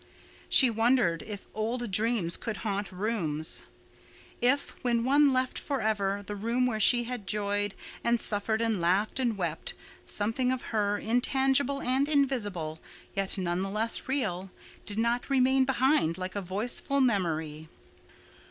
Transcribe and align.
She 0.49 0.71
wondered 0.71 1.21
if 1.21 1.45
old 1.53 1.91
dreams 1.91 2.35
could 2.35 2.57
haunt 2.65 2.91
rooms—if, 2.91 3.63
when 4.83 5.03
one 5.03 5.31
left 5.31 5.59
forever 5.59 6.23
the 6.25 6.35
room 6.35 6.65
where 6.65 6.79
she 6.79 7.03
had 7.03 7.27
joyed 7.27 7.75
and 8.03 8.19
suffered 8.19 8.61
and 8.63 8.81
laughed 8.81 9.19
and 9.19 9.37
wept, 9.37 9.75
something 10.07 10.51
of 10.51 10.63
her, 10.73 10.97
intangible 10.97 11.83
and 11.83 12.09
invisible, 12.09 12.79
yet 13.15 13.37
nonetheless 13.37 14.07
real, 14.07 14.49
did 14.87 14.97
not 14.97 15.29
remain 15.29 15.65
behind 15.65 16.17
like 16.17 16.35
a 16.35 16.41
voiceful 16.41 16.99
memory. 16.99 17.69